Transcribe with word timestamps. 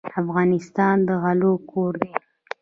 افغانستان 0.21 0.95
د 1.07 1.09
غلو 1.23 1.53
کور 1.69 1.93
دی. 2.01 2.11